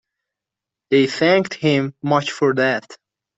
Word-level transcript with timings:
They 0.89 1.05
thanked 1.05 1.53
him 1.53 1.93
much 2.01 2.31
for 2.31 2.55
that. 2.55 2.97